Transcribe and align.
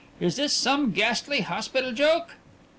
"Is 0.19 0.35
this 0.35 0.51
some 0.51 0.93
ghastly 0.93 1.41
hospital 1.41 1.91
joke? 1.91 2.31